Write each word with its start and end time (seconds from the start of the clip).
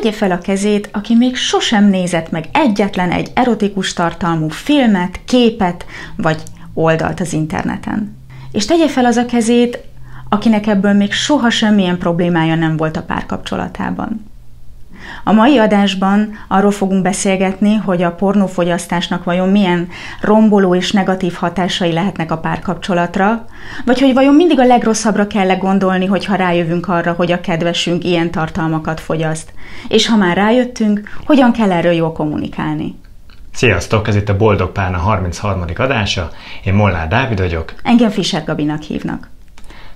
tegye 0.00 0.12
fel 0.12 0.30
a 0.30 0.38
kezét, 0.38 0.88
aki 0.92 1.14
még 1.14 1.36
sosem 1.36 1.84
nézett 1.84 2.30
meg 2.30 2.48
egyetlen 2.52 3.10
egy 3.10 3.30
erotikus 3.34 3.92
tartalmú 3.92 4.48
filmet, 4.48 5.20
képet 5.24 5.86
vagy 6.16 6.42
oldalt 6.72 7.20
az 7.20 7.32
interneten. 7.32 8.16
És 8.52 8.64
tegye 8.64 8.88
fel 8.88 9.04
az 9.04 9.16
a 9.16 9.26
kezét, 9.26 9.78
akinek 10.28 10.66
ebből 10.66 10.92
még 10.92 11.12
soha 11.12 11.50
semmilyen 11.50 11.98
problémája 11.98 12.54
nem 12.54 12.76
volt 12.76 12.96
a 12.96 13.02
párkapcsolatában. 13.02 14.33
A 15.24 15.32
mai 15.32 15.58
adásban 15.58 16.38
arról 16.48 16.70
fogunk 16.70 17.02
beszélgetni, 17.02 17.74
hogy 17.74 18.02
a 18.02 18.12
pornófogyasztásnak 18.12 19.24
vajon 19.24 19.48
milyen 19.48 19.88
romboló 20.20 20.74
és 20.74 20.92
negatív 20.92 21.34
hatásai 21.34 21.92
lehetnek 21.92 22.30
a 22.30 22.38
párkapcsolatra, 22.38 23.44
vagy 23.84 24.00
hogy 24.00 24.14
vajon 24.14 24.34
mindig 24.34 24.58
a 24.58 24.64
legrosszabbra 24.64 25.26
kell 25.26 25.50
-e 25.50 25.54
gondolni, 25.54 26.06
hogyha 26.06 26.34
rájövünk 26.34 26.88
arra, 26.88 27.12
hogy 27.12 27.32
a 27.32 27.40
kedvesünk 27.40 28.04
ilyen 28.04 28.30
tartalmakat 28.30 29.00
fogyaszt. 29.00 29.52
És 29.88 30.06
ha 30.06 30.16
már 30.16 30.36
rájöttünk, 30.36 31.00
hogyan 31.24 31.52
kell 31.52 31.72
erről 31.72 31.92
jól 31.92 32.12
kommunikálni. 32.12 32.94
Sziasztok, 33.52 34.08
ez 34.08 34.16
itt 34.16 34.28
a 34.28 34.36
Boldog 34.36 34.72
Párna 34.72 34.98
33. 34.98 35.64
adása. 35.76 36.30
Én 36.64 36.74
Molnár 36.74 37.08
Dávid 37.08 37.38
vagyok. 37.38 37.74
Engem 37.82 38.10
Fischer 38.10 38.44
Gabinak 38.44 38.82
hívnak. 38.82 39.28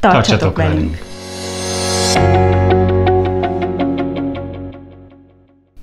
Tartsatok, 0.01 0.29
Tartsatok 0.29 0.56
velünk! 0.56 0.98
velünk. 2.15 2.77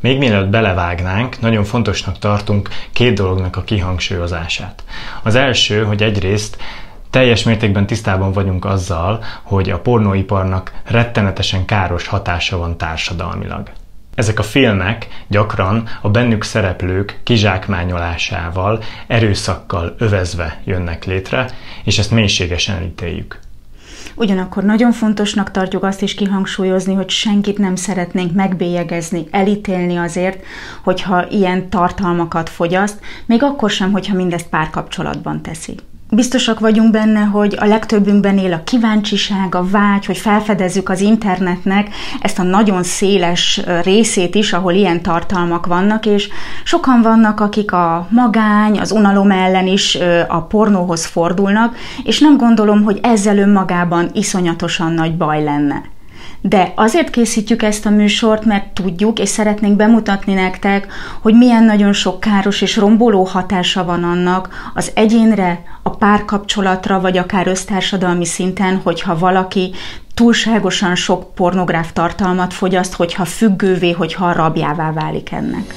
Még 0.05 0.17
mielőtt 0.17 0.49
belevágnánk, 0.49 1.39
nagyon 1.39 1.63
fontosnak 1.63 2.19
tartunk 2.19 2.69
két 2.93 3.13
dolognak 3.13 3.55
a 3.55 3.63
kihangsúlyozását. 3.63 4.83
Az 5.23 5.35
első, 5.35 5.83
hogy 5.83 6.03
egyrészt 6.03 6.57
teljes 7.09 7.43
mértékben 7.43 7.85
tisztában 7.85 8.31
vagyunk 8.31 8.65
azzal, 8.65 9.23
hogy 9.43 9.69
a 9.69 9.79
pornóiparnak 9.79 10.71
rettenetesen 10.83 11.65
káros 11.65 12.07
hatása 12.07 12.57
van 12.57 12.77
társadalmilag. 12.77 13.69
Ezek 14.15 14.39
a 14.39 14.43
filmek 14.43 15.07
gyakran 15.27 15.87
a 16.01 16.09
bennük 16.09 16.43
szereplők 16.43 17.19
kizsákmányolásával, 17.23 18.83
erőszakkal 19.07 19.95
övezve 19.97 20.61
jönnek 20.65 21.05
létre, 21.05 21.49
és 21.83 21.97
ezt 21.99 22.11
mélységesen 22.11 22.83
ítéljük. 22.83 23.39
Ugyanakkor 24.15 24.63
nagyon 24.63 24.91
fontosnak 24.91 25.51
tartjuk 25.51 25.83
azt 25.83 26.01
is 26.01 26.13
kihangsúlyozni, 26.13 26.93
hogy 26.93 27.09
senkit 27.09 27.57
nem 27.57 27.75
szeretnénk 27.75 28.33
megbélyegezni, 28.33 29.27
elítélni 29.31 29.95
azért, 29.95 30.43
hogyha 30.83 31.27
ilyen 31.29 31.69
tartalmakat 31.69 32.49
fogyaszt, 32.49 32.99
még 33.25 33.43
akkor 33.43 33.69
sem, 33.69 33.91
hogyha 33.91 34.15
mindezt 34.15 34.47
párkapcsolatban 34.47 35.41
teszi. 35.41 35.75
Biztosak 36.09 36.59
vagyunk 36.59 36.91
benne, 36.91 37.19
hogy 37.19 37.55
a 37.59 37.65
legtöbbünkben 37.65 38.37
él 38.37 38.53
a 38.53 38.63
kíváncsiság, 38.63 39.55
a 39.55 39.69
vágy, 39.69 40.05
hogy 40.05 40.17
felfedezzük 40.17 40.89
az 40.89 40.99
internetnek 40.99 41.89
ezt 42.21 42.39
a 42.39 42.43
nagyon 42.43 42.83
széles 42.83 43.61
részét 43.83 44.35
is, 44.35 44.53
ahol 44.53 44.73
ilyen 44.73 45.01
tartalmak 45.01 45.65
vannak, 45.65 46.05
és 46.05 46.29
sokan 46.63 47.01
vannak, 47.01 47.39
akik 47.39 47.71
a 47.71 48.07
magány, 48.09 48.79
az 48.79 48.91
unalom 48.91 49.31
ellen 49.31 49.67
is 49.67 49.97
a 50.27 50.41
pornóhoz 50.41 51.05
fordulnak, 51.05 51.75
és 52.03 52.19
nem 52.19 52.37
gondolom, 52.37 52.83
hogy 52.83 52.99
ezzel 53.01 53.37
önmagában 53.37 54.09
iszonyatosan 54.13 54.91
nagy 54.91 55.17
baj 55.17 55.43
lenne. 55.43 55.94
De 56.41 56.71
azért 56.75 57.09
készítjük 57.09 57.63
ezt 57.63 57.85
a 57.85 57.89
műsort, 57.89 58.45
mert 58.45 58.73
tudjuk, 58.73 59.19
és 59.19 59.29
szeretnénk 59.29 59.75
bemutatni 59.75 60.33
nektek, 60.33 60.87
hogy 61.21 61.33
milyen 61.33 61.63
nagyon 61.63 61.93
sok 61.93 62.19
káros 62.19 62.61
és 62.61 62.77
romboló 62.77 63.23
hatása 63.23 63.83
van 63.83 64.03
annak 64.03 64.71
az 64.73 64.91
egyénre, 64.95 65.63
a 65.83 65.89
párkapcsolatra, 65.89 66.99
vagy 66.99 67.17
akár 67.17 67.47
össztársadalmi 67.47 68.25
szinten, 68.25 68.81
hogyha 68.83 69.17
valaki 69.17 69.71
túlságosan 70.13 70.95
sok 70.95 71.33
pornográf 71.33 71.91
tartalmat 71.93 72.53
fogyaszt, 72.53 72.93
hogyha 72.93 73.25
függővé, 73.25 73.91
hogyha 73.91 74.33
rabjává 74.33 74.91
válik 74.91 75.31
ennek. 75.31 75.73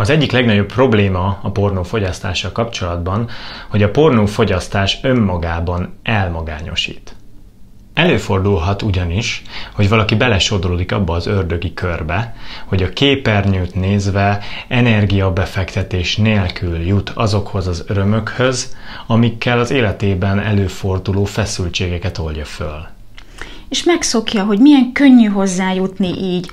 Az 0.00 0.10
egyik 0.10 0.32
legnagyobb 0.32 0.66
probléma 0.66 1.38
a 1.42 1.50
pornófogyasztással 1.50 2.52
kapcsolatban, 2.52 3.28
hogy 3.68 3.82
a 3.82 3.90
pornófogyasztás 3.90 4.98
önmagában 5.02 5.98
elmagányosít. 6.02 7.14
Előfordulhat 7.94 8.82
ugyanis, 8.82 9.42
hogy 9.74 9.88
valaki 9.88 10.14
belesodródik 10.14 10.92
abba 10.92 11.14
az 11.14 11.26
ördögi 11.26 11.74
körbe, 11.74 12.34
hogy 12.64 12.82
a 12.82 12.88
képernyőt 12.88 13.74
nézve 13.74 14.40
energiabefektetés 14.68 16.16
nélkül 16.16 16.86
jut 16.86 17.10
azokhoz 17.14 17.66
az 17.66 17.84
örömökhöz, 17.86 18.76
amikkel 19.06 19.58
az 19.58 19.70
életében 19.70 20.40
előforduló 20.40 21.24
feszültségeket 21.24 22.18
oldja 22.18 22.44
föl 22.44 22.96
és 23.68 23.84
megszokja, 23.84 24.44
hogy 24.44 24.58
milyen 24.58 24.92
könnyű 24.92 25.26
hozzájutni 25.26 26.08
így 26.08 26.50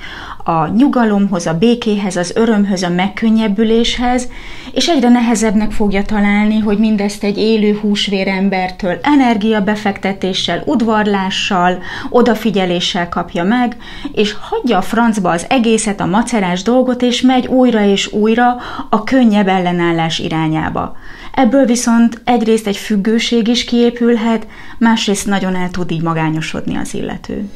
a 0.48 0.68
nyugalomhoz, 0.68 1.48
a 1.48 1.54
békéhez, 1.54 2.16
az 2.16 2.32
örömhöz, 2.36 2.84
a 2.84 2.90
megkönnyebbüléshez, 2.90 4.28
és 4.72 4.88
egyre 4.88 5.10
nehezebbnek 5.10 5.72
fogja 5.72 6.04
találni, 6.04 6.60
hogy 6.60 6.78
mindezt 6.78 7.24
egy 7.24 7.38
élő 7.38 7.78
húsvérembertől 7.82 8.98
energiabefektetéssel, 9.02 10.64
udvarlással, 10.66 11.78
odafigyeléssel 12.10 13.10
kapja 13.10 13.44
meg, 13.44 13.78
és 14.14 14.36
hagyja 14.40 14.78
a 14.78 14.82
francba 14.82 15.30
az 15.30 15.46
egészet, 15.50 16.00
a 16.00 16.06
macerás 16.06 16.62
dolgot, 16.62 17.02
és 17.02 17.22
megy 17.22 17.48
újra 17.48 17.86
és 17.86 18.14
újra 18.14 18.56
a 18.90 19.04
könnyebb 19.04 19.48
ellenállás 19.48 20.20
irányába. 20.20 20.96
Ebből 21.36 21.66
viszont 21.66 22.22
egyrészt 22.24 22.68
egy 22.68 22.78
függőség 22.78 23.48
is 23.48 23.66
kiépülhet, 23.66 24.48
másrészt 24.78 25.28
nagyon 25.28 25.56
el 25.56 25.70
tud 25.70 25.92
így 25.92 26.02
magányosodni 26.02 26.76
az 26.76 26.94
illető. 26.94 27.50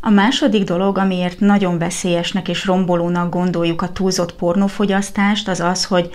A 0.00 0.10
második 0.10 0.64
dolog, 0.64 0.98
amiért 0.98 1.40
nagyon 1.40 1.78
veszélyesnek 1.78 2.48
és 2.48 2.64
rombolónak 2.64 3.30
gondoljuk 3.30 3.82
a 3.82 3.92
túlzott 3.92 4.34
pornófogyasztást, 4.34 5.48
az 5.48 5.60
az, 5.60 5.84
hogy 5.84 6.10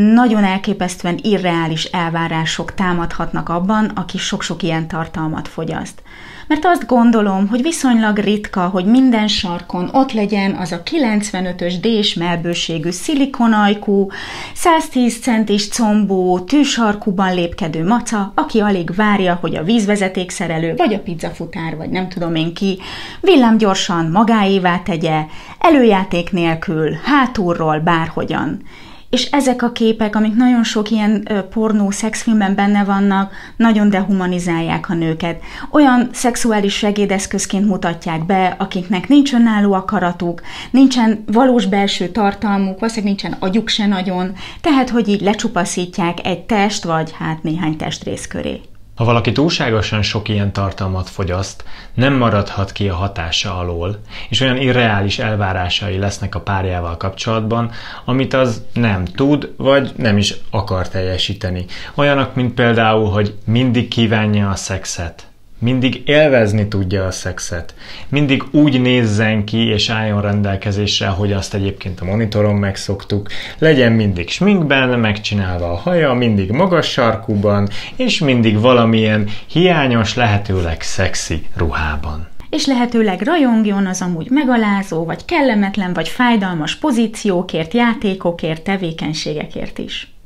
nagyon 0.00 0.44
elképesztően 0.44 1.18
irreális 1.22 1.84
elvárások 1.84 2.74
támadhatnak 2.74 3.48
abban, 3.48 3.84
aki 3.84 4.18
sok-sok 4.18 4.62
ilyen 4.62 4.88
tartalmat 4.88 5.48
fogyaszt 5.48 6.02
mert 6.48 6.64
azt 6.64 6.86
gondolom, 6.86 7.48
hogy 7.48 7.62
viszonylag 7.62 8.18
ritka, 8.18 8.60
hogy 8.60 8.84
minden 8.84 9.28
sarkon 9.28 9.88
ott 9.92 10.12
legyen 10.12 10.54
az 10.54 10.72
a 10.72 10.82
95-ös 10.82 11.74
D-s 11.80 12.14
melbőségű 12.14 12.90
szilikonajkú, 12.90 14.06
110 14.54 15.20
centis 15.20 15.68
combó, 15.68 16.40
tűsarkúban 16.40 17.34
lépkedő 17.34 17.86
maca, 17.86 18.32
aki 18.34 18.60
alig 18.60 18.94
várja, 18.94 19.38
hogy 19.40 19.56
a 19.56 19.62
vízvezetékszerelő, 19.62 20.74
vagy 20.76 20.94
a 20.94 21.00
pizzafutár, 21.00 21.76
vagy 21.76 21.90
nem 21.90 22.08
tudom 22.08 22.34
én 22.34 22.54
ki, 22.54 22.78
villámgyorsan 23.20 24.10
magáévá 24.10 24.78
tegye, 24.78 25.24
előjáték 25.58 26.32
nélkül, 26.32 26.96
hátulról, 27.04 27.78
bárhogyan. 27.78 28.62
És 29.10 29.24
ezek 29.24 29.62
a 29.62 29.72
képek, 29.72 30.16
amik 30.16 30.34
nagyon 30.34 30.64
sok 30.64 30.90
ilyen 30.90 31.28
pornó, 31.50 31.90
szexfilmben 31.90 32.54
benne 32.54 32.84
vannak, 32.84 33.32
nagyon 33.56 33.90
dehumanizálják 33.90 34.88
a 34.90 34.94
nőket. 34.94 35.40
Olyan 35.70 36.08
szexuális 36.12 36.74
segédeszközként 36.74 37.66
mutatják 37.66 38.26
be, 38.26 38.54
akiknek 38.58 39.08
nincs 39.08 39.32
önálló 39.32 39.72
akaratuk, 39.72 40.40
nincsen 40.70 41.24
valós 41.26 41.66
belső 41.66 42.08
tartalmuk, 42.08 42.78
valószínűleg 42.78 43.14
nincsen 43.20 43.38
agyuk 43.40 43.68
se 43.68 43.86
nagyon, 43.86 44.32
tehát 44.60 44.90
hogy 44.90 45.08
így 45.08 45.20
lecsupaszítják 45.20 46.26
egy 46.26 46.40
test 46.40 46.84
vagy 46.84 47.12
hát 47.18 47.42
néhány 47.42 47.76
testrész 47.76 48.26
köré. 48.26 48.60
Ha 48.98 49.04
valaki 49.04 49.32
túlságosan 49.32 50.02
sok 50.02 50.28
ilyen 50.28 50.52
tartalmat 50.52 51.08
fogyaszt, 51.08 51.64
nem 51.94 52.14
maradhat 52.14 52.72
ki 52.72 52.88
a 52.88 52.94
hatása 52.94 53.58
alól, 53.58 54.00
és 54.28 54.40
olyan 54.40 54.56
irreális 54.56 55.18
elvárásai 55.18 55.98
lesznek 55.98 56.34
a 56.34 56.40
párjával 56.40 56.96
kapcsolatban, 56.96 57.70
amit 58.04 58.34
az 58.34 58.62
nem 58.72 59.04
tud, 59.04 59.52
vagy 59.56 59.92
nem 59.96 60.16
is 60.18 60.34
akar 60.50 60.88
teljesíteni. 60.88 61.64
Olyanok, 61.94 62.34
mint 62.34 62.54
például, 62.54 63.10
hogy 63.10 63.34
mindig 63.44 63.88
kívánja 63.88 64.50
a 64.50 64.56
szexet, 64.56 65.27
mindig 65.58 66.02
élvezni 66.04 66.68
tudja 66.68 67.06
a 67.06 67.10
szexet, 67.10 67.74
mindig 68.08 68.42
úgy 68.50 68.80
nézzen 68.80 69.44
ki 69.44 69.66
és 69.66 69.88
álljon 69.88 70.20
rendelkezésre, 70.20 71.06
hogy 71.06 71.32
azt 71.32 71.54
egyébként 71.54 72.00
a 72.00 72.04
monitoron 72.04 72.54
megszoktuk, 72.54 73.28
legyen 73.58 73.92
mindig 73.92 74.28
sminkben, 74.28 74.98
megcsinálva 75.00 75.70
a 75.70 75.76
haja, 75.76 76.12
mindig 76.12 76.50
magas 76.50 76.90
sarkúban, 76.90 77.68
és 77.96 78.18
mindig 78.18 78.60
valamilyen 78.60 79.28
hiányos, 79.46 80.14
lehetőleg 80.14 80.80
szexi 80.80 81.46
ruhában. 81.56 82.28
És 82.50 82.66
lehetőleg 82.66 83.20
rajongjon 83.20 83.86
az 83.86 84.02
amúgy 84.02 84.30
megalázó, 84.30 85.04
vagy 85.04 85.24
kellemetlen, 85.24 85.92
vagy 85.92 86.08
fájdalmas 86.08 86.76
pozíciókért, 86.76 87.74
játékokért, 87.74 88.62
tevékenységekért 88.62 89.78
is. 89.78 90.17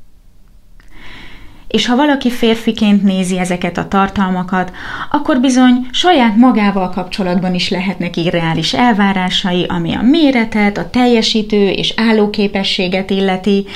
És 1.73 1.87
ha 1.87 1.97
valaki 1.97 2.31
férfiként 2.31 3.03
nézi 3.03 3.39
ezeket 3.39 3.79
a 3.79 3.89
tartalmakat, 3.89 4.73
akkor 5.11 5.41
bizony 5.41 5.87
saját 5.91 6.37
magával 6.37 6.91
kapcsolatban 6.91 7.55
is 7.55 7.71
lehetnek 7.71 8.17
irreális 8.17 8.75
elvárásai, 8.75 9.65
ami 9.69 9.95
a 9.95 10.03
méretet, 10.03 10.79
a 10.79 10.91
teljesítő 10.91 11.69
és 11.69 11.95
állóképességet 11.97 13.11
illeti, 13.11 13.67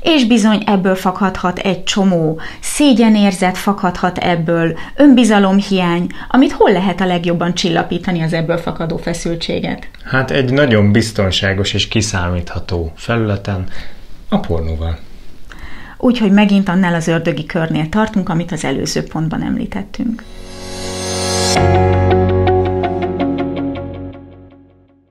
és 0.00 0.24
bizony 0.24 0.62
ebből 0.66 0.94
fakadhat 0.94 1.58
egy 1.58 1.84
csomó 1.84 2.40
szégyenérzet, 2.60 3.58
fakadhat 3.58 4.18
ebből 4.18 4.78
önbizalomhiány, 4.96 6.06
amit 6.28 6.52
hol 6.52 6.72
lehet 6.72 7.00
a 7.00 7.06
legjobban 7.06 7.54
csillapítani 7.54 8.22
az 8.22 8.32
ebből 8.32 8.58
fakadó 8.58 8.96
feszültséget? 8.96 9.88
Hát 10.04 10.30
egy 10.30 10.52
nagyon 10.52 10.92
biztonságos 10.92 11.74
és 11.74 11.88
kiszámítható 11.88 12.92
felületen, 12.96 13.66
a 14.28 14.40
pornóval. 14.40 14.98
Úgyhogy 16.04 16.32
megint 16.32 16.68
annál 16.68 16.94
az 16.94 17.08
ördögi 17.08 17.46
körnél 17.46 17.88
tartunk, 17.88 18.28
amit 18.28 18.52
az 18.52 18.64
előző 18.64 19.02
pontban 19.02 19.42
említettünk. 19.42 20.24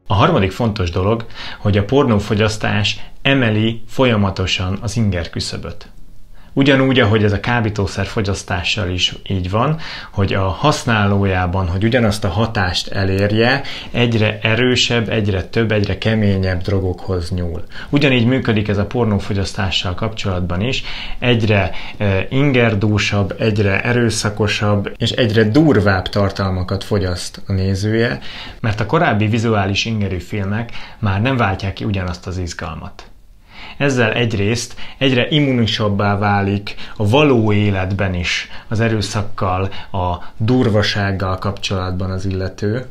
A 0.08 0.14
harmadik 0.14 0.52
fontos 0.52 0.92
dolog, 0.92 1.26
hogy 1.60 1.78
a 1.78 1.86
pornófogyasztás 1.86 3.00
emeli 3.22 3.82
folyamatosan 3.88 4.78
az 4.82 4.98
inger 4.98 5.30
küszöböt. 5.30 5.90
Ugyanúgy, 6.54 7.00
ahogy 7.00 7.24
ez 7.24 7.32
a 7.32 7.40
kábítószer 7.40 8.06
fogyasztással 8.06 8.90
is 8.90 9.16
így 9.28 9.50
van, 9.50 9.78
hogy 10.12 10.34
a 10.34 10.48
használójában, 10.48 11.68
hogy 11.68 11.84
ugyanazt 11.84 12.24
a 12.24 12.28
hatást 12.28 12.88
elérje, 12.88 13.62
egyre 13.92 14.40
erősebb, 14.42 15.10
egyre 15.10 15.44
több, 15.44 15.72
egyre 15.72 15.98
keményebb 15.98 16.62
drogokhoz 16.62 17.32
nyúl. 17.32 17.64
Ugyanígy 17.90 18.26
működik 18.26 18.68
ez 18.68 18.78
a 18.78 18.86
pornófogyasztással 18.86 19.94
kapcsolatban 19.94 20.62
is, 20.62 20.84
egyre 21.20 21.72
e, 21.98 22.26
ingerdúsabb, 22.30 23.36
egyre 23.40 23.82
erőszakosabb 23.84 24.94
és 24.98 25.12
egyre 25.12 25.44
durvább 25.44 26.08
tartalmakat 26.08 26.84
fogyaszt 26.84 27.42
a 27.48 27.54
nézője, 27.54 28.20
mert 28.60 28.80
a 28.80 28.86
korábbi 28.86 29.28
vizuális 29.28 29.86
ingerű 29.86 30.20
filmek 30.20 30.72
már 31.00 31.22
nem 31.22 31.38
váltják 31.38 31.74
ki 31.74 31.84
ugyanazt 31.84 32.28
az 32.28 32.38
izgalmat. 32.38 33.11
Ezzel 33.78 34.14
egyrészt 34.14 34.76
egyre 34.98 35.28
immunisabbá 35.30 36.18
válik 36.18 36.76
a 36.96 37.10
való 37.10 37.54
életben 37.54 38.14
is 38.14 38.50
az 38.68 38.80
erőszakkal, 38.80 39.70
a 39.92 40.18
durvasággal 40.38 41.38
kapcsolatban 41.38 42.12
az 42.12 42.26
illető, 42.26 42.86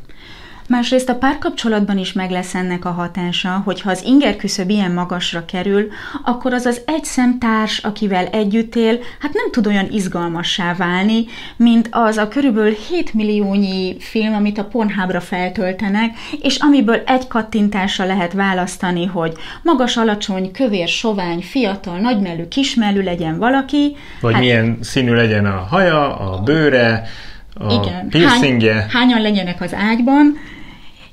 Másrészt 0.71 1.09
a 1.09 1.15
párkapcsolatban 1.15 1.99
is 1.99 2.13
meg 2.13 2.31
lesz 2.31 2.55
ennek 2.55 2.85
a 2.85 2.91
hatása, 2.91 3.63
hogy 3.65 3.81
ha 3.81 3.91
az 3.91 4.03
inger 4.05 4.37
küszöb 4.37 4.71
ilyen 4.71 4.93
magasra 4.93 5.45
kerül, 5.45 5.89
akkor 6.25 6.53
az 6.53 6.65
az 6.65 6.81
egy 6.87 7.05
szemtárs, 7.05 7.79
akivel 7.79 8.27
együtt 8.27 8.75
él, 8.75 8.99
hát 9.21 9.33
nem 9.33 9.51
tud 9.51 9.67
olyan 9.67 9.89
izgalmassá 9.91 10.75
válni, 10.75 11.25
mint 11.57 11.89
az 11.91 12.17
a 12.17 12.29
körülbelül 12.29 12.75
7 12.89 13.15
milliónyi 13.15 13.97
film, 13.99 14.35
amit 14.35 14.59
a 14.59 14.65
Pornhubra 14.65 15.21
feltöltenek, 15.21 16.17
és 16.41 16.57
amiből 16.57 17.03
egy 17.07 17.27
kattintásra 17.29 18.05
lehet 18.05 18.33
választani, 18.33 19.07
hogy 19.07 19.33
magas, 19.63 19.97
alacsony, 19.97 20.51
kövér, 20.51 20.89
sovány, 20.89 21.43
fiatal, 21.43 21.99
nagymelű, 21.99 22.49
kismelű 22.49 23.03
legyen 23.03 23.39
valaki. 23.39 23.97
Vagy 24.21 24.33
hát, 24.33 24.43
milyen 24.43 24.79
színű 24.81 25.13
legyen 25.13 25.47
a 25.47 25.67
haja, 25.71 26.17
a 26.17 26.43
bőre, 26.43 27.09
a 27.55 27.73
igen, 27.73 28.09
piercingje. 28.09 28.75
Hány, 28.75 28.89
hányan 28.89 29.21
legyenek 29.21 29.61
az 29.61 29.75
ágyban, 29.75 30.39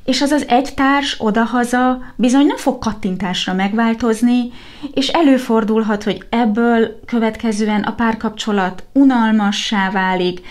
és 0.08 0.22
az 0.22 0.32
az 0.32 0.48
egy 0.48 0.74
társ 0.74 1.16
odahaza 1.20 2.00
bizony 2.16 2.46
nem 2.46 2.58
fog 2.58 2.80
kattintásra 2.80 3.54
megváltozni, 3.54 4.52
és 4.94 5.08
előfordulhat, 5.08 6.04
hogy 6.04 6.26
ebből 6.30 7.00
következően 7.06 7.84
a 7.84 7.92
párkapcsolat 7.92 8.84
unalmassá 8.94 9.92
válik, 9.92 10.42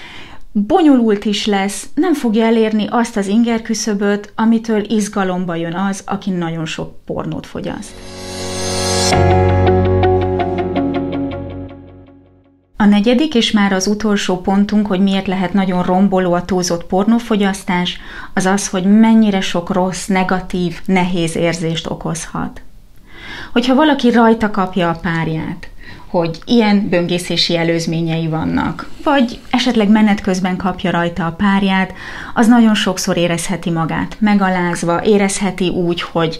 bonyolult 0.52 1.24
is 1.24 1.46
lesz, 1.46 1.88
nem 1.94 2.14
fogja 2.14 2.44
elérni 2.44 2.86
azt 2.90 3.16
az 3.16 3.26
inger 3.26 3.62
küszöböt, 3.62 4.32
amitől 4.34 4.90
izgalomba 4.90 5.54
jön 5.54 5.74
az, 5.74 6.02
aki 6.06 6.30
nagyon 6.30 6.66
sok 6.66 7.04
pornót 7.04 7.46
fogyaszt. 7.46 7.94
A 12.86 12.88
negyedik 12.88 13.34
és 13.34 13.50
már 13.50 13.72
az 13.72 13.86
utolsó 13.86 14.40
pontunk, 14.40 14.86
hogy 14.86 15.00
miért 15.00 15.26
lehet 15.26 15.52
nagyon 15.52 15.82
romboló 15.82 16.32
a 16.32 16.44
túlzott 16.44 16.84
pornófogyasztás, 16.84 18.00
az 18.34 18.46
az, 18.46 18.68
hogy 18.68 18.84
mennyire 18.84 19.40
sok 19.40 19.72
rossz, 19.72 20.06
negatív, 20.06 20.80
nehéz 20.84 21.36
érzést 21.36 21.90
okozhat. 21.90 22.60
Hogyha 23.52 23.74
valaki 23.74 24.10
rajta 24.10 24.50
kapja 24.50 24.88
a 24.88 24.98
párját, 25.02 25.68
hogy 26.06 26.38
ilyen 26.44 26.88
böngészési 26.88 27.56
előzményei 27.56 28.28
vannak, 28.28 28.90
vagy 29.04 29.38
esetleg 29.50 29.88
menet 29.88 30.20
közben 30.20 30.56
kapja 30.56 30.90
rajta 30.90 31.26
a 31.26 31.32
párját, 31.32 31.92
az 32.34 32.46
nagyon 32.46 32.74
sokszor 32.74 33.16
érezheti 33.16 33.70
magát 33.70 34.16
megalázva, 34.18 35.04
érezheti 35.04 35.68
úgy, 35.68 36.02
hogy 36.02 36.38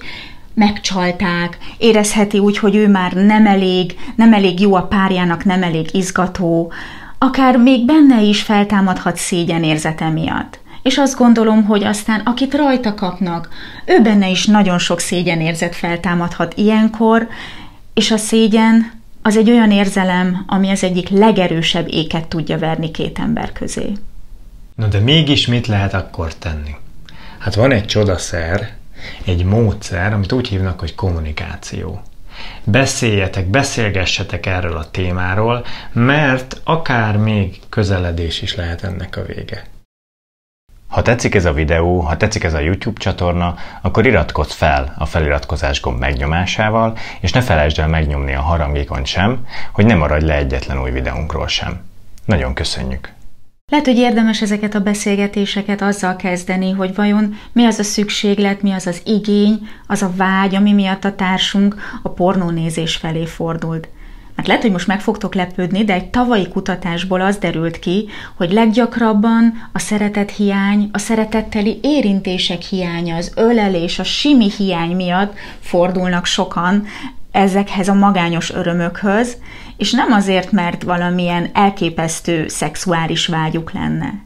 megcsalták, 0.57 1.59
érezheti 1.79 2.39
úgy, 2.39 2.59
hogy 2.59 2.75
ő 2.75 2.89
már 2.89 3.13
nem 3.13 3.47
elég, 3.47 3.99
nem 4.17 4.33
elég 4.33 4.61
jó 4.61 4.75
a 4.75 4.83
párjának, 4.83 5.45
nem 5.45 5.63
elég 5.63 5.95
izgató, 5.95 6.73
akár 7.19 7.57
még 7.57 7.85
benne 7.85 8.23
is 8.23 8.43
feltámadhat 8.43 9.17
szégyen 9.17 9.63
érzete 9.63 10.09
miatt. 10.09 10.59
És 10.83 10.99
azt 10.99 11.17
gondolom, 11.17 11.65
hogy 11.65 11.85
aztán 11.85 12.21
akit 12.21 12.55
rajta 12.55 12.95
kapnak, 12.95 13.49
ő 13.85 14.03
benne 14.03 14.29
is 14.29 14.47
nagyon 14.47 14.79
sok 14.79 15.01
szégyenérzet 15.01 15.75
feltámadhat 15.75 16.55
ilyenkor, 16.57 17.29
és 17.95 18.11
a 18.11 18.17
szégyen 18.17 18.93
az 19.23 19.37
egy 19.37 19.51
olyan 19.51 19.71
érzelem, 19.71 20.45
ami 20.47 20.71
az 20.71 20.85
egyik 20.85 21.09
legerősebb 21.09 21.87
éket 21.91 22.29
tudja 22.29 22.59
verni 22.59 22.91
két 22.91 23.19
ember 23.19 23.53
közé. 23.53 23.93
Na 24.75 24.87
de 24.87 24.99
mégis 24.99 25.47
mit 25.47 25.67
lehet 25.67 25.95
akkor 25.95 26.35
tenni? 26.35 26.75
Hát 27.39 27.55
van 27.55 27.73
egy 27.73 27.85
csodaszer, 27.85 28.75
egy 29.25 29.45
módszer, 29.45 30.13
amit 30.13 30.33
úgy 30.33 30.49
hívnak, 30.49 30.81
hogy 30.81 30.95
kommunikáció. 30.95 32.03
Beszéljetek, 32.65 33.47
beszélgessetek 33.47 34.47
erről 34.47 34.77
a 34.77 34.91
témáról, 34.91 35.65
mert 35.93 36.61
akár 36.65 37.17
még 37.17 37.61
közeledés 37.69 38.43
is 38.43 38.55
lehet 38.55 38.83
ennek 38.83 39.17
a 39.17 39.23
vége. 39.23 39.65
Ha 40.89 41.03
tetszik 41.03 41.35
ez 41.35 41.45
a 41.45 41.53
videó, 41.53 42.01
ha 42.01 42.17
tetszik 42.17 42.45
ez 42.45 42.55
a 42.55 42.59
YouTube 42.59 43.01
csatorna, 43.01 43.55
akkor 43.83 44.07
iratkozz 44.07 44.53
fel 44.53 44.95
a 44.99 45.07
feliratkozás 45.07 45.81
gomb 45.81 45.99
megnyomásával, 45.99 46.97
és 47.21 47.33
ne 47.33 47.41
felejtsd 47.41 47.79
el 47.79 47.89
megnyomni 47.89 48.35
a 48.35 48.41
harangékont 48.41 49.07
sem, 49.07 49.47
hogy 49.73 49.87
ne 49.87 49.95
maradj 49.95 50.25
le 50.25 50.35
egyetlen 50.35 50.81
új 50.81 50.91
videónkról 50.91 51.49
sem. 51.49 51.81
Nagyon 52.25 52.55
köszönjük! 52.55 53.16
Lehet, 53.71 53.87
hogy 53.87 53.99
érdemes 53.99 54.43
ezeket 54.43 54.75
a 54.75 54.81
beszélgetéseket 54.81 55.83
azzal 55.83 56.17
kezdeni, 56.17 56.71
hogy 56.71 56.95
vajon 56.95 57.35
mi 57.53 57.65
az 57.65 57.79
a 57.79 57.83
szükséglet, 57.83 58.63
mi 58.63 58.73
az 58.73 58.87
az 58.87 59.03
igény, 59.05 59.69
az 59.87 60.03
a 60.03 60.13
vágy, 60.17 60.55
ami 60.55 60.73
miatt 60.73 61.05
a 61.05 61.15
társunk 61.15 61.75
a 62.03 62.09
pornónézés 62.09 62.97
felé 62.97 63.25
fordult. 63.25 63.89
Mert 64.35 64.49
lehet, 64.49 64.63
hogy 64.63 64.73
most 64.73 64.87
meg 64.87 65.01
fogtok 65.01 65.35
lepődni, 65.35 65.85
de 65.85 65.93
egy 65.93 66.11
tavalyi 66.11 66.49
kutatásból 66.49 67.21
az 67.21 67.37
derült 67.37 67.79
ki, 67.79 68.09
hogy 68.37 68.53
leggyakrabban 68.53 69.69
a 69.73 69.79
szeretet 69.79 70.31
hiány, 70.31 70.89
a 70.93 70.99
szeretetteli 70.99 71.79
érintések 71.83 72.63
hiánya, 72.63 73.17
az 73.17 73.33
ölelés, 73.37 73.99
a 73.99 74.05
simi 74.05 74.51
hiány 74.51 74.97
miatt 74.97 75.35
fordulnak 75.61 76.27
sokan 76.27 76.87
ezekhez 77.37 77.89
a 77.89 77.95
magányos 77.95 78.53
örömökhöz, 78.53 79.37
és 79.77 79.93
nem 79.93 80.13
azért, 80.13 80.53
mert 80.53 80.83
valamilyen 80.83 81.51
elképesztő 81.53 82.49
szexuális 82.49 83.27
vágyuk 83.27 83.73
lenne. 83.73 84.25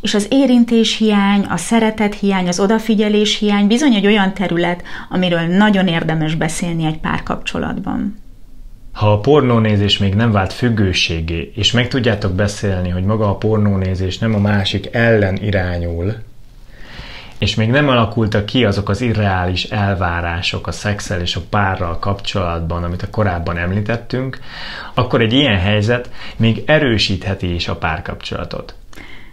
És 0.00 0.14
az 0.14 0.26
érintés 0.30 0.96
hiány, 0.96 1.44
a 1.48 1.56
szeretet 1.56 2.14
hiány, 2.14 2.48
az 2.48 2.60
odafigyelés 2.60 3.38
hiány 3.38 3.66
bizony 3.66 3.94
egy 3.94 4.06
olyan 4.06 4.34
terület, 4.34 4.82
amiről 5.08 5.40
nagyon 5.40 5.86
érdemes 5.86 6.34
beszélni 6.34 6.84
egy 6.84 6.98
párkapcsolatban. 6.98 8.16
Ha 8.92 9.12
a 9.12 9.20
pornónézés 9.20 9.98
még 9.98 10.14
nem 10.14 10.32
vált 10.32 10.52
függőségé, 10.52 11.52
és 11.54 11.72
meg 11.72 11.88
tudjátok 11.88 12.32
beszélni, 12.32 12.88
hogy 12.88 13.04
maga 13.04 13.28
a 13.28 13.36
pornónézés 13.36 14.18
nem 14.18 14.34
a 14.34 14.38
másik 14.38 14.88
ellen 14.92 15.36
irányul, 15.36 16.14
és 17.42 17.54
még 17.54 17.68
nem 17.70 17.88
alakultak 17.88 18.46
ki 18.46 18.64
azok 18.64 18.88
az 18.88 19.00
irreális 19.00 19.64
elvárások 19.64 20.66
a 20.66 20.72
szexel 20.72 21.20
és 21.20 21.36
a 21.36 21.40
párral 21.50 21.98
kapcsolatban, 21.98 22.84
amit 22.84 23.02
a 23.02 23.10
korábban 23.10 23.56
említettünk, 23.56 24.38
akkor 24.94 25.20
egy 25.20 25.32
ilyen 25.32 25.58
helyzet 25.58 26.10
még 26.36 26.62
erősítheti 26.66 27.54
is 27.54 27.68
a 27.68 27.76
párkapcsolatot. 27.76 28.74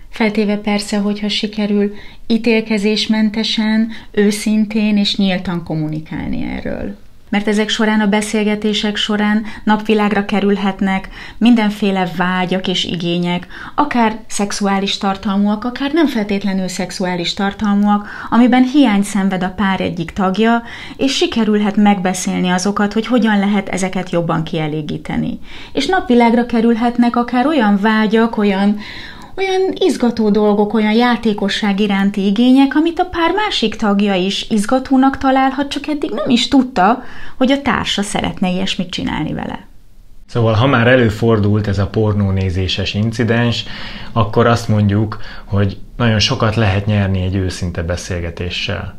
Feltéve 0.09 0.57
persze, 0.57 0.97
hogyha 0.97 1.29
sikerül 1.29 1.93
ítélkezésmentesen, 2.27 3.89
őszintén 4.11 4.97
és 4.97 5.15
nyíltan 5.15 5.63
kommunikálni 5.63 6.43
erről. 6.43 6.95
Mert 7.29 7.47
ezek 7.47 7.69
során 7.69 7.99
a 7.99 8.07
beszélgetések 8.07 8.95
során 8.95 9.45
napvilágra 9.63 10.25
kerülhetnek 10.25 11.09
mindenféle 11.37 12.11
vágyak 12.17 12.67
és 12.67 12.83
igények, 12.83 13.47
akár 13.75 14.19
szexuális 14.27 14.97
tartalmúak, 14.97 15.63
akár 15.63 15.91
nem 15.93 16.07
feltétlenül 16.07 16.67
szexuális 16.67 17.33
tartalmúak, 17.33 18.07
amiben 18.29 18.63
hiány 18.63 19.03
szenved 19.03 19.43
a 19.43 19.53
pár 19.55 19.81
egyik 19.81 20.11
tagja, 20.11 20.63
és 20.97 21.15
sikerülhet 21.15 21.75
megbeszélni 21.75 22.49
azokat, 22.49 22.93
hogy 22.93 23.07
hogyan 23.07 23.39
lehet 23.39 23.69
ezeket 23.69 24.09
jobban 24.09 24.43
kielégíteni. 24.43 25.39
És 25.73 25.85
napvilágra 25.85 26.45
kerülhetnek 26.45 27.15
akár 27.15 27.45
olyan 27.45 27.77
vágyak, 27.81 28.37
olyan, 28.37 28.79
olyan 29.39 29.73
izgató 29.79 30.29
dolgok, 30.29 30.73
olyan 30.73 30.93
játékosság 30.93 31.79
iránti 31.79 32.25
igények, 32.25 32.75
amit 32.75 32.99
a 32.99 33.05
pár 33.05 33.31
másik 33.31 33.75
tagja 33.75 34.13
is 34.13 34.49
izgatónak 34.49 35.17
találhat, 35.17 35.69
csak 35.69 35.87
eddig 35.87 36.09
nem 36.09 36.29
is 36.29 36.47
tudta, 36.47 37.03
hogy 37.37 37.51
a 37.51 37.61
társa 37.61 38.01
szeretne 38.01 38.49
ilyesmit 38.49 38.89
csinálni 38.89 39.33
vele. 39.33 39.67
Szóval, 40.25 40.53
ha 40.53 40.67
már 40.67 40.87
előfordult 40.87 41.67
ez 41.67 41.79
a 41.79 41.87
pornónézéses 41.87 42.93
incidens, 42.93 43.65
akkor 44.11 44.47
azt 44.47 44.67
mondjuk, 44.67 45.21
hogy 45.45 45.77
nagyon 45.97 46.19
sokat 46.19 46.55
lehet 46.55 46.85
nyerni 46.85 47.21
egy 47.21 47.35
őszinte 47.35 47.83
beszélgetéssel. 47.83 48.97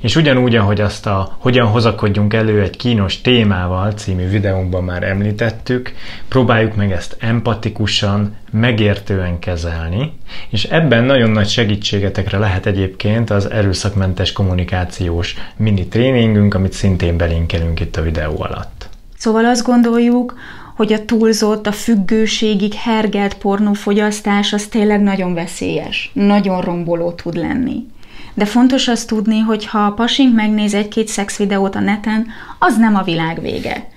És 0.00 0.16
ugyanúgy, 0.16 0.56
ahogy 0.56 0.80
azt 0.80 1.06
a 1.06 1.36
Hogyan 1.38 1.66
hozakodjunk 1.66 2.34
elő 2.34 2.62
egy 2.62 2.76
kínos 2.76 3.20
témával 3.20 3.92
című 3.92 4.28
videónkban 4.28 4.84
már 4.84 5.02
említettük, 5.02 5.92
próbáljuk 6.28 6.76
meg 6.76 6.92
ezt 6.92 7.16
empatikusan, 7.20 8.36
megértően 8.50 9.38
kezelni, 9.38 10.12
és 10.50 10.64
ebben 10.64 11.04
nagyon 11.04 11.30
nagy 11.30 11.48
segítségetekre 11.48 12.38
lehet 12.38 12.66
egyébként 12.66 13.30
az 13.30 13.50
erőszakmentes 13.50 14.32
kommunikációs 14.32 15.34
mini 15.56 15.86
tréningünk, 15.86 16.54
amit 16.54 16.72
szintén 16.72 17.16
belinkelünk 17.16 17.80
itt 17.80 17.96
a 17.96 18.02
videó 18.02 18.42
alatt. 18.42 18.88
Szóval 19.16 19.44
azt 19.44 19.64
gondoljuk, 19.64 20.34
hogy 20.76 20.92
a 20.92 21.04
túlzott, 21.04 21.66
a 21.66 21.72
függőségig 21.72 22.72
hergelt 22.74 23.34
pornófogyasztás 23.34 24.52
az 24.52 24.66
tényleg 24.66 25.00
nagyon 25.00 25.34
veszélyes, 25.34 26.10
nagyon 26.12 26.60
romboló 26.60 27.12
tud 27.12 27.36
lenni. 27.36 27.86
De 28.34 28.44
fontos 28.44 28.88
azt 28.88 29.06
tudni, 29.06 29.38
hogy 29.38 29.66
ha 29.66 29.78
a 29.78 29.92
pasink 29.92 30.34
megnéz 30.34 30.74
egy-két 30.74 31.08
szexvideót 31.08 31.74
a 31.74 31.80
neten, 31.80 32.26
az 32.58 32.76
nem 32.76 32.94
a 32.96 33.02
világ 33.02 33.40
vége. 33.40 33.88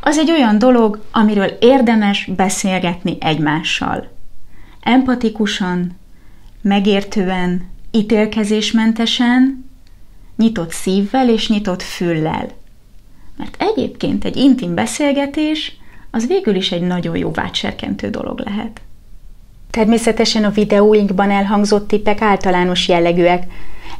Az 0.00 0.18
egy 0.18 0.30
olyan 0.30 0.58
dolog, 0.58 1.04
amiről 1.10 1.56
érdemes 1.60 2.30
beszélgetni 2.36 3.16
egymással. 3.20 4.10
Empatikusan, 4.80 5.98
megértően, 6.62 7.70
ítélkezésmentesen, 7.90 9.70
nyitott 10.36 10.72
szívvel 10.72 11.28
és 11.28 11.48
nyitott 11.48 11.82
füllel. 11.82 12.48
Mert 13.36 13.56
egyébként 13.58 14.24
egy 14.24 14.36
intim 14.36 14.74
beszélgetés 14.74 15.76
az 16.10 16.26
végül 16.26 16.54
is 16.54 16.72
egy 16.72 16.82
nagyon 16.82 17.16
jó 17.16 17.30
vágyserkentő 17.30 18.10
dolog 18.10 18.40
lehet. 18.44 18.80
Természetesen 19.70 20.44
a 20.44 20.50
videóinkban 20.50 21.30
elhangzott 21.30 21.88
tippek 21.88 22.20
általános 22.20 22.88
jellegűek, 22.88 23.46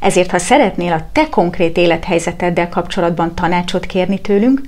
ezért, 0.03 0.31
ha 0.31 0.37
szeretnél 0.37 0.93
a 0.93 1.07
te 1.11 1.29
konkrét 1.29 1.77
élethelyzeteddel 1.77 2.69
kapcsolatban 2.69 3.35
tanácsot 3.35 3.85
kérni 3.85 4.21
tőlünk, 4.21 4.61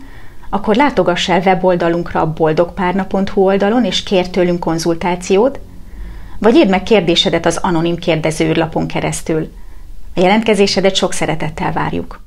akkor 0.49 0.75
látogass 0.75 1.29
el 1.29 1.39
weboldalunkra 1.39 2.21
a 2.21 2.33
boldogpárna.hu 2.33 3.41
oldalon, 3.41 3.85
és 3.85 4.03
kér 4.03 4.29
tőlünk 4.29 4.59
konzultációt, 4.59 5.59
vagy 6.39 6.55
írd 6.55 6.69
meg 6.69 6.83
kérdésedet 6.83 7.45
az 7.45 7.57
anonim 7.57 7.95
kérdezőlapon 7.95 8.87
keresztül. 8.87 9.51
A 10.15 10.19
jelentkezésedet 10.19 10.95
sok 10.95 11.13
szeretettel 11.13 11.71
várjuk. 11.71 12.19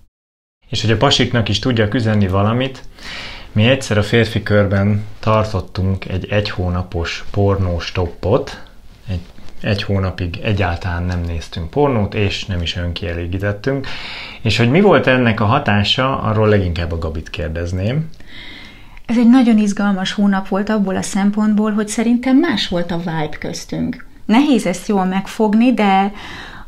És 0.69 0.81
hogy 0.81 0.91
a 0.91 0.97
pasiknak 0.97 1.49
is 1.49 1.59
tudja 1.59 1.89
üzenni 1.93 2.29
valamit, 2.29 2.83
mi 3.53 3.69
egyszer 3.69 3.99
a 3.99 4.03
férfi 4.03 4.43
körben 4.43 5.05
tartottunk 5.21 6.09
egy 6.09 6.27
egy 6.31 6.51
hónapos 6.51 7.25
pornós 7.31 7.93
toppot, 7.93 8.51
egy 8.51 8.68
egy 9.61 9.83
hónapig 9.83 10.39
egyáltalán 10.43 11.03
nem 11.03 11.21
néztünk 11.21 11.71
pornót, 11.71 12.15
és 12.15 12.45
nem 12.47 12.63
is 12.63 12.77
önkielégítettünk. 12.77 13.87
És 14.43 14.57
hogy 14.57 14.71
mi 14.71 14.81
volt 14.81 15.07
ennek 15.07 15.41
a 15.41 15.45
hatása, 15.45 16.21
arról 16.21 16.49
leginkább 16.49 16.93
a 16.93 16.99
Gabit 16.99 17.31
kérdezném. 17.31 18.09
Ez 19.07 19.19
egy 19.19 19.29
nagyon 19.29 19.59
izgalmas 19.59 20.13
hónap 20.13 20.49
volt 20.49 20.71
abból 20.71 20.97
a 20.97 21.03
szempontból, 21.03 21.73
hogy 21.73 21.89
szerintem 21.89 22.37
más 22.37 22.69
volt 22.69 22.91
a 22.91 22.99
vibe 22.99 23.37
köztünk. 23.41 24.07
Nehéz 24.25 24.67
ezt 24.67 24.89
jól 24.89 25.05
megfogni, 25.05 25.75
de 25.75 26.13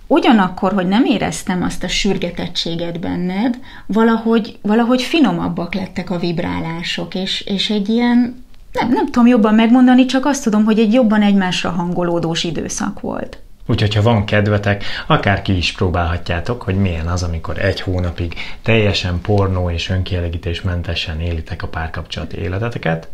ugyanakkor, 0.07 0.73
hogy 0.73 0.89
nem 0.89 1.05
éreztem 1.05 1.63
azt 1.63 1.85
a 1.85 1.89
sürgetettséget 1.89 3.01
benned, 3.01 3.59
valahogy, 3.87 4.59
valahogy 4.63 5.03
finomabbak 5.03 5.75
lettek 5.75 6.11
a 6.11 6.19
vibrálások, 6.19 7.15
és, 7.15 7.41
és 7.41 7.71
egy 7.71 7.89
ilyen 7.89 8.45
nem, 8.73 8.89
nem 8.89 9.05
tudom 9.05 9.27
jobban 9.27 9.55
megmondani, 9.55 10.05
csak 10.05 10.27
azt 10.27 10.43
tudom, 10.43 10.65
hogy 10.65 10.79
egy 10.79 10.93
jobban 10.93 11.23
egymásra 11.23 11.71
hangolódós 11.71 12.45
időszak 12.45 13.01
volt. 13.01 13.39
Úgyhogy, 13.67 13.95
ha 13.95 14.03
van 14.03 14.25
kedvetek, 14.25 14.85
akár 15.07 15.43
ki 15.43 15.57
is 15.57 15.73
próbálhatjátok, 15.73 16.63
hogy 16.63 16.75
milyen 16.75 17.07
az, 17.07 17.23
amikor 17.23 17.59
egy 17.59 17.81
hónapig 17.81 18.35
teljesen 18.63 19.21
pornó 19.21 19.71
és 19.71 19.91
önkielégítésmentesen 19.91 21.21
élitek 21.21 21.63
a 21.63 21.69
párkapcsolati 21.69 22.37
életeteket, 22.39 23.09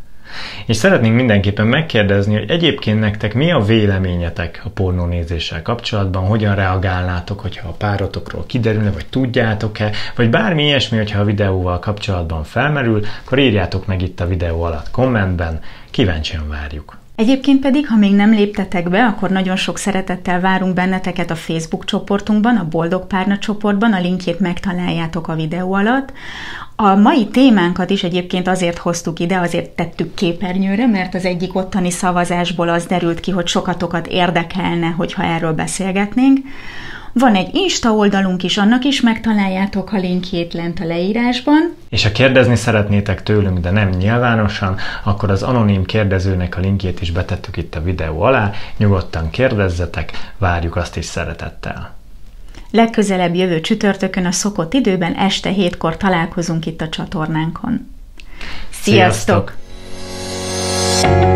és 0.66 0.76
szeretnénk 0.76 1.14
mindenképpen 1.14 1.66
megkérdezni, 1.66 2.34
hogy 2.34 2.50
egyébként 2.50 3.00
nektek 3.00 3.34
mi 3.34 3.50
a 3.52 3.60
véleményetek 3.60 4.60
a 4.64 4.68
pornónézéssel 4.68 5.62
kapcsolatban, 5.62 6.26
hogyan 6.26 6.54
reagálnátok, 6.54 7.40
hogyha 7.40 7.68
a 7.68 7.72
párotokról 7.72 8.44
kiderülne, 8.46 8.90
vagy 8.90 9.06
tudjátok-e, 9.06 9.90
vagy 10.16 10.30
bármi 10.30 10.64
ilyesmi, 10.64 10.96
hogyha 10.96 11.20
a 11.20 11.24
videóval 11.24 11.78
kapcsolatban 11.78 12.44
felmerül, 12.44 13.04
akkor 13.24 13.38
írjátok 13.38 13.86
meg 13.86 14.02
itt 14.02 14.20
a 14.20 14.26
videó 14.26 14.62
alatt 14.62 14.90
kommentben, 14.90 15.60
kíváncsian 15.90 16.48
várjuk. 16.48 16.96
Egyébként 17.16 17.60
pedig, 17.60 17.86
ha 17.86 17.96
még 17.96 18.14
nem 18.14 18.30
léptetek 18.30 18.88
be, 18.88 19.04
akkor 19.04 19.30
nagyon 19.30 19.56
sok 19.56 19.78
szeretettel 19.78 20.40
várunk 20.40 20.74
benneteket 20.74 21.30
a 21.30 21.34
Facebook 21.34 21.84
csoportunkban, 21.84 22.56
a 22.56 22.68
Boldog 22.68 23.06
Párna 23.06 23.38
csoportban, 23.38 23.92
a 23.92 24.00
linkjét 24.00 24.40
megtaláljátok 24.40 25.28
a 25.28 25.34
videó 25.34 25.72
alatt. 25.72 26.12
A 26.78 26.94
mai 26.94 27.26
témánkat 27.26 27.90
is 27.90 28.02
egyébként 28.02 28.48
azért 28.48 28.78
hoztuk 28.78 29.18
ide, 29.18 29.38
azért 29.38 29.70
tettük 29.70 30.14
képernyőre, 30.14 30.86
mert 30.86 31.14
az 31.14 31.24
egyik 31.24 31.54
ottani 31.54 31.90
szavazásból 31.90 32.68
az 32.68 32.86
derült 32.86 33.20
ki, 33.20 33.30
hogy 33.30 33.46
sokatokat 33.46 34.06
érdekelne, 34.06 34.86
hogyha 34.86 35.22
erről 35.22 35.52
beszélgetnénk. 35.52 36.38
Van 37.12 37.34
egy 37.34 37.54
Insta 37.54 37.90
oldalunk 37.90 38.42
is, 38.42 38.58
annak 38.58 38.84
is 38.84 39.00
megtaláljátok 39.00 39.92
a 39.92 39.96
linkjét 39.96 40.52
lent 40.54 40.80
a 40.80 40.84
leírásban. 40.84 41.74
És 41.88 42.02
ha 42.02 42.12
kérdezni 42.12 42.56
szeretnétek 42.56 43.22
tőlünk, 43.22 43.58
de 43.58 43.70
nem 43.70 43.88
nyilvánosan, 43.88 44.76
akkor 45.04 45.30
az 45.30 45.42
anonim 45.42 45.84
kérdezőnek 45.84 46.56
a 46.56 46.60
linkjét 46.60 47.00
is 47.00 47.10
betettük 47.10 47.56
itt 47.56 47.74
a 47.74 47.82
videó 47.82 48.20
alá. 48.20 48.50
Nyugodtan 48.76 49.30
kérdezzetek, 49.30 50.32
várjuk 50.38 50.76
azt 50.76 50.96
is 50.96 51.04
szeretettel. 51.04 51.95
Legközelebb 52.76 53.34
jövő 53.34 53.60
csütörtökön 53.60 54.26
a 54.26 54.32
szokott 54.32 54.74
időben 54.74 55.14
este 55.14 55.50
hétkor 55.50 55.96
találkozunk 55.96 56.66
itt 56.66 56.80
a 56.80 56.88
csatornánkon. 56.88 57.88
Sziasztok! 58.70 59.56
Sziasztok. 61.00 61.35